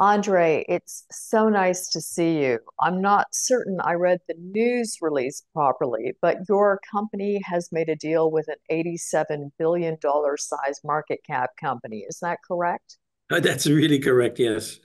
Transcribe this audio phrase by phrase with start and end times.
[0.00, 2.58] Andre, it's so nice to see you.
[2.78, 7.96] I'm not certain I read the news release properly, but your company has made a
[7.96, 9.96] deal with an $87 billion
[10.36, 12.04] size market cap company.
[12.06, 12.98] Is that correct?
[13.30, 14.78] Uh, that's really correct, yes.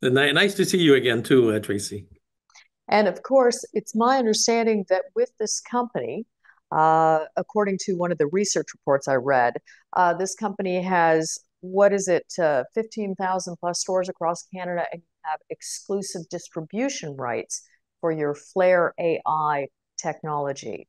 [0.00, 2.06] Nice to see you again too, uh, Tracy.
[2.88, 6.26] And of course, it's my understanding that with this company,
[6.70, 9.54] uh, according to one of the research reports I read,
[9.94, 15.40] uh, this company has what is it, uh, 15,000 plus stores across Canada, and have
[15.50, 17.62] exclusive distribution rights
[18.00, 19.68] for your FLAIRE AI
[20.00, 20.88] technology.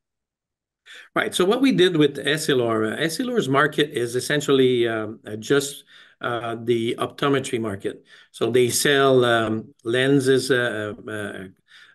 [1.16, 1.34] Right.
[1.34, 5.84] So what we did with Essilor, uh, Essilor's market is essentially um, uh, just
[6.22, 8.04] uh, the optometry market.
[8.32, 11.48] So they sell um, lenses, uh, uh,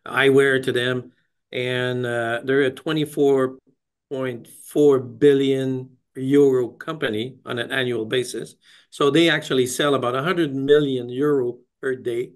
[0.07, 1.13] eyewear to them,
[1.53, 2.71] and uh, they're a
[4.13, 8.55] 24.4 billion euro company on an annual basis.
[8.91, 12.33] So they actually sell about 100 million euro per day.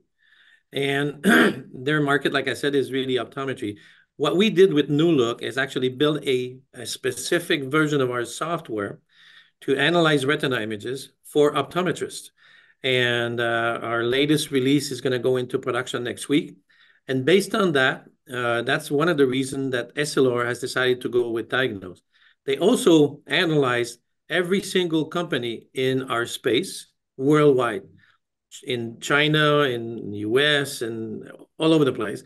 [0.73, 1.25] And
[1.73, 3.79] their market, like I said, is really optometry.
[4.17, 8.25] What we did with New Look is actually build a, a specific version of our
[8.25, 9.01] software
[9.63, 12.31] to analyze retina images for optometrists.
[12.83, 16.57] And uh, our latest release is going to go into production next week.
[17.09, 21.09] And based on that, uh, that's one of the reasons that Essilor has decided to
[21.09, 22.01] go with DIAGNOS.
[22.47, 27.83] They also analyzed every single company in our space worldwide,
[28.63, 32.23] in China, in the US, and all over the place.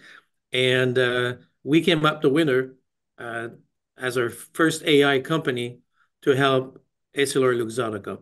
[0.52, 2.75] And uh, we came up the winner
[3.19, 3.48] uh,
[3.97, 5.80] as our first AI company
[6.22, 6.82] to help
[7.16, 8.19] EssilorLuxottica.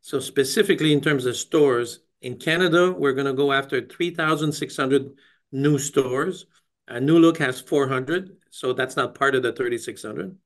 [0.00, 5.10] So specifically in terms of stores, in Canada, we're going to go after 3,600
[5.52, 6.46] new stores.
[6.88, 10.36] Uh, New Look has 400, so that's not part of the 3,600.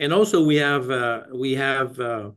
[0.00, 1.22] And also we have uh,
[2.00, 2.32] uh,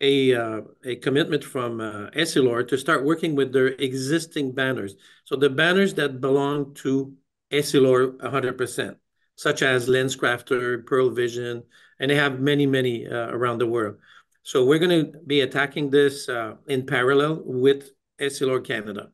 [0.00, 1.78] a commitment from
[2.14, 4.94] Essilor to start working with their existing banners.
[5.24, 7.14] So the banners that belong to
[7.50, 8.96] Essilor 100%,
[9.36, 11.64] such as LensCrafters, Pearle Vision,
[11.98, 13.96] and they have many, many around the world.
[14.42, 16.28] So we're going to be attacking this
[16.68, 19.10] in parallel with Essilor Canada.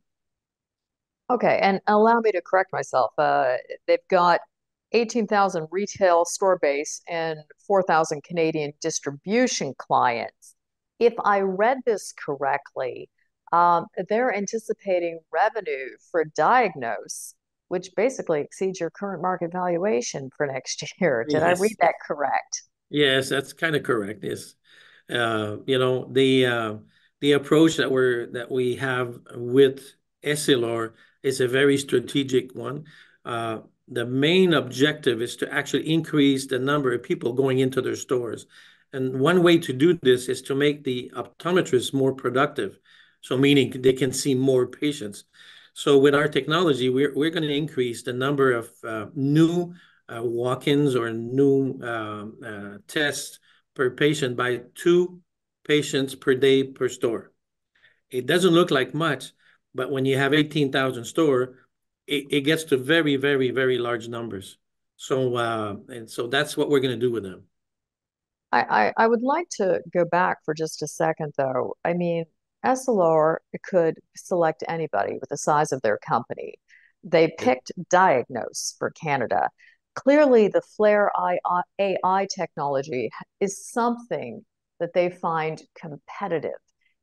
[1.31, 3.13] Okay, and allow me to correct myself.
[3.17, 3.55] Uh,
[3.87, 4.41] they've got
[4.93, 10.57] 18,000 retail store base and 4,000 Canadian distribution clients.
[10.99, 13.09] If I read this correctly,
[13.53, 17.35] um, they're anticipating revenue for DIAGNOS,
[17.69, 21.25] which basically exceeds your current market valuation for next year.
[21.29, 21.59] Did yes.
[21.59, 22.63] I read that correct?
[22.91, 24.25] Yes, that's kind of correct.
[24.25, 24.55] Yes,
[25.09, 26.75] uh, you know the uh,
[27.21, 32.85] the approach that we're that we have with Essilor is a very strategic one.
[33.25, 33.59] Uh,
[33.89, 38.47] the main objective is to actually increase the number of people going into their stores.
[38.93, 42.79] And one way to do this is to make the optometrists more productive.
[43.21, 45.25] So meaning they can see more patients.
[45.75, 49.75] So with our technology, we're, going to increase the number of uh, new
[50.09, 53.39] uh, walk-ins or new um, tests
[53.75, 55.21] per patient by two
[55.65, 57.33] patients per day per store.
[58.11, 59.33] It doesn't look like much,
[59.75, 61.55] but when you have 18,000 store,
[62.07, 64.59] it, it gets to very, very, very large numbers.
[64.97, 67.45] So, uh, and so that's what we're going to do with them.
[68.53, 71.77] I, I, I would like to go back for just a second, though.
[71.85, 72.25] I mean,
[72.65, 76.55] Essilor could select anybody with the size of their company.
[77.03, 79.49] They picked DIAGNOS for Canada.
[79.95, 81.11] Clearly, the FLAIRE
[81.79, 83.11] AI technology
[83.41, 84.45] is something
[84.79, 86.53] that they find competitive.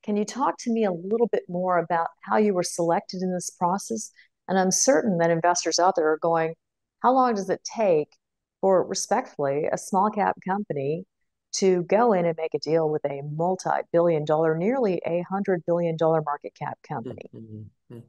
[0.03, 3.33] Can you talk to me a little bit more about how you were selected in
[3.33, 4.11] this process
[4.47, 6.53] and I'm certain that investors out there are going,
[7.01, 8.09] how long does it take
[8.61, 11.05] for respectfully a small cap company
[11.55, 15.97] to go in and make a deal with a multi-billion dollar, nearly a hundred billion
[15.97, 17.29] dollar market cap company?
[17.35, 17.95] Mm-hmm.
[17.95, 17.99] mm-hmm.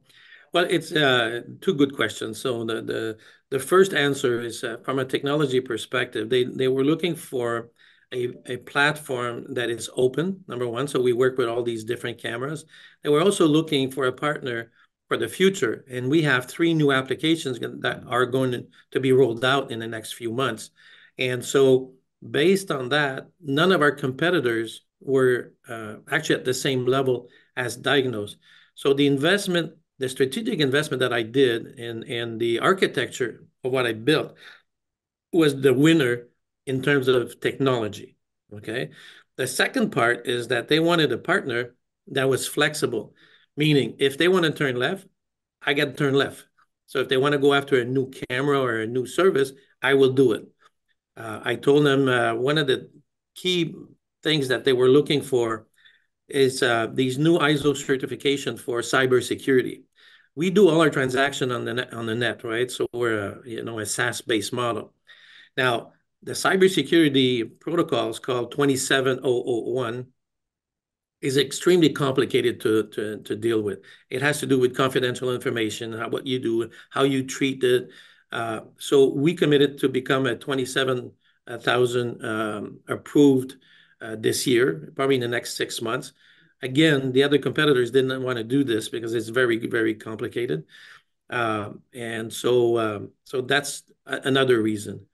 [0.51, 2.41] Well, it's uh, two good questions.
[2.41, 3.17] So the the,
[3.51, 6.29] the first answer is uh, from a technology perspective.
[6.29, 7.69] They they were looking for
[8.13, 10.43] a, a platform that is open.
[10.47, 12.65] Number one, so we work with all these different cameras.
[13.03, 14.71] And we're also looking for a partner
[15.07, 15.85] for the future.
[15.89, 19.87] And we have three new applications that are going to be rolled out in the
[19.87, 20.71] next few months.
[21.17, 21.93] And so,
[22.31, 27.77] based on that, none of our competitors were uh, actually at the same level as
[27.77, 28.35] DIAGNOS.
[28.75, 33.85] So, the investment, the strategic investment that I did in, in the architecture of what
[33.85, 34.35] I built
[35.31, 36.28] was the winner
[36.69, 38.15] in terms of technology.
[38.53, 38.91] Okay.
[39.37, 41.75] The second part is that they wanted a partner
[42.07, 43.15] that was flexible.
[43.57, 45.07] Meaning, if they want to turn left,
[45.61, 46.45] I got to turn left.
[46.85, 49.51] So if they want to go after a new camera or a new service,
[49.81, 50.43] I will do it.
[51.17, 52.89] Uh, I told them uh, one of the
[53.35, 53.75] key
[54.23, 55.67] things that they were looking for
[56.27, 59.83] is uh, these new ISO certification for cybersecurity.
[60.35, 62.69] We do all our transaction on the net, on the net, right?
[62.69, 64.93] So we're a, you know a SaaS-based model.
[65.57, 65.93] Now,
[66.23, 70.07] the cybersecurity protocol is called 27001
[71.21, 73.79] is extremely complicated to, to, to deal with.
[74.09, 77.89] It has to do with confidential information, how, what you do, how you treat it.
[78.31, 83.55] Uh, so we committed to become a 27,000 um, approved
[84.01, 86.13] uh, this year, probably in the next six months.
[86.61, 90.65] Again, the other competitors didn't want to do this because it's very, very complicated.
[91.29, 95.05] Uh, and so, um, so that's another reason.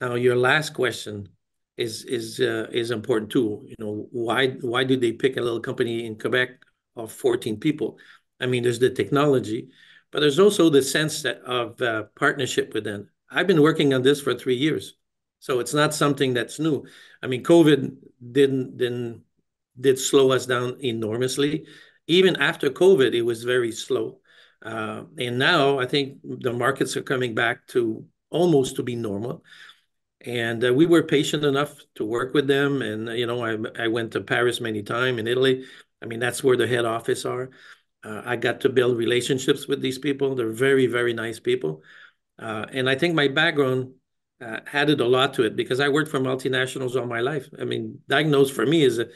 [0.00, 1.28] Now, your last question
[1.76, 3.64] is is uh, is important too.
[3.66, 6.50] You know, why why do they pick a little company in Quebec
[6.96, 7.98] of 14 people?
[8.40, 9.68] I mean, there's the technology,
[10.10, 13.10] but there's also the sense that of uh, partnership with them.
[13.30, 14.94] I've been working on this for three years,
[15.38, 16.84] so it's not something that's new.
[17.22, 17.96] I mean, COVID
[18.32, 19.22] didn't didn't
[19.78, 21.66] did slow us down enormously.
[22.06, 24.20] Even after COVID, it was very slow.
[24.62, 29.42] Uh, and now I think the markets are coming back to almost to be normal
[30.22, 33.88] and uh, we were patient enough to work with them and you know i, I
[33.88, 35.64] went to paris many times in italy.
[36.02, 37.50] I mean that's where the head office are.
[38.04, 40.34] Uh, i got to build relationships with these people.
[40.34, 41.82] They're very very nice people.
[42.38, 43.94] Uh, and i think my background
[44.40, 47.48] uh, added a lot to it because i worked for multinationals all my life.
[47.58, 49.08] I mean DIAGNOS for me is a,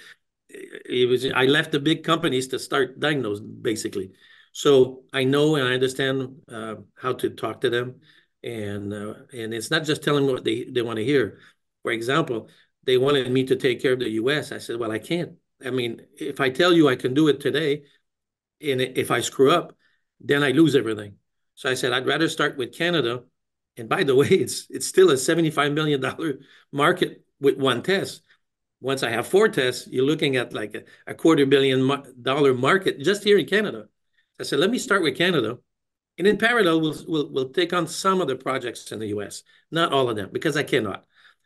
[0.48, 4.12] it was i left the big companies to start DIAGNOS basically.
[4.52, 8.00] So i know and i understand uh, how to talk to them
[8.44, 11.38] and uh, and it's not just telling what they, they want to hear.
[11.82, 12.48] For example,
[12.84, 14.52] they wanted me to take care of the U.S.
[14.52, 15.32] I said, well, I can't.
[15.64, 17.84] I mean, if I tell you I can do it today,
[18.60, 19.74] and if I screw up,
[20.20, 21.16] then I lose everything.
[21.54, 23.24] So I said, I'd rather start with Canada.
[23.76, 26.04] And by the way, it's it's still a $75 million
[26.70, 28.22] market with one test.
[28.80, 33.00] Once I have four tests, you're looking at like a, a quarter billion dollar market
[33.00, 33.86] just here in Canada.
[34.38, 35.58] I said, let me start with Canada
[36.18, 39.42] and in parallel, we'll, we'll, we'll take on some of the projects in the US,
[39.70, 41.04] not all of them, because I cannot.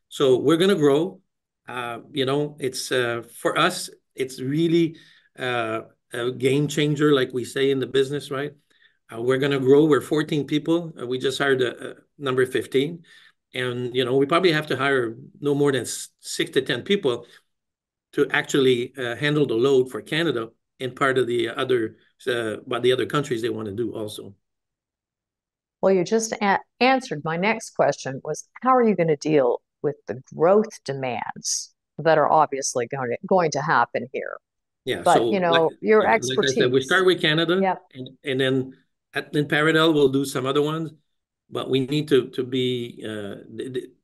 [0.08, 1.20] So we're going to grow.
[1.66, 4.96] Uh, you know, it's uh, for us, it's really
[5.38, 5.82] uh,
[6.12, 8.52] a game changer, like we say in the business, right?
[9.12, 9.84] Uh, we're going to grow.
[9.84, 10.92] We're 14 people.
[11.00, 13.02] Uh, we just hired a, a number 15.
[13.54, 15.86] And, you know, we probably have to hire no more than
[16.20, 17.26] six to 10 people
[18.12, 20.50] to actually uh, handle the load for Canada
[20.80, 24.34] and part of the other, uh, what the other countries they want to do also.
[25.80, 29.60] Well, you just a- answered my next question was how are you going to deal
[29.82, 34.38] with the growth demands that are obviously going to, going to happen here?
[34.84, 36.56] Yeah, but so you know like, your yeah, expertise.
[36.56, 37.82] Like said, we start with Canada, yep.
[37.92, 38.72] and, and then
[39.12, 40.90] at, in parallel we'll do some other ones.
[41.50, 43.36] But we need to to be, uh,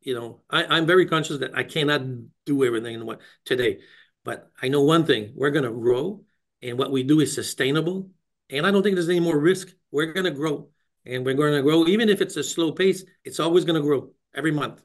[0.01, 2.03] you know, I, I'm very conscious that I cannot
[2.45, 3.81] do everything in what today.
[4.25, 6.25] But I know one thing: we're going to grow,
[6.63, 8.11] and what we do is sustainable.
[8.51, 9.69] And I don't think there's any more risk.
[9.91, 10.69] We're going to grow
[11.07, 11.87] and we're going to grow.
[11.87, 14.83] Even if it's a slow pace, it's always going to grow every month.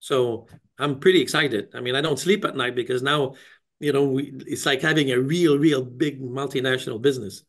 [0.00, 0.46] So
[0.78, 1.68] I'm pretty excited.
[1.74, 3.34] I mean, I don't sleep at night because now,
[3.80, 7.42] you know, we, it's like having a real, real big multinational business.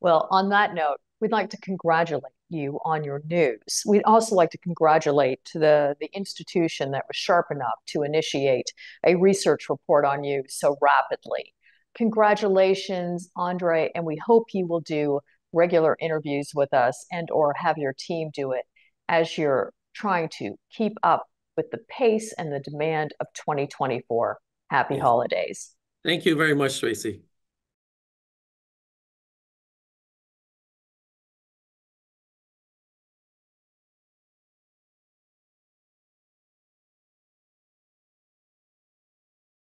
[0.00, 3.82] Well, on that note, we'd like to congratulate you on your news.
[3.86, 8.72] We'd also like to congratulate the, the institution that was sharp enough to initiate
[9.06, 11.54] a research report on you so rapidly.
[11.94, 15.20] Congratulations, Andre, and we hope you will do
[15.52, 18.64] regular interviews with us and or have your team do it
[19.08, 21.24] as you're trying to keep up
[21.56, 24.38] with the pace and the demand of 2024.
[24.68, 25.74] Happy holidays.
[26.04, 27.22] Thank you very much, Tracy.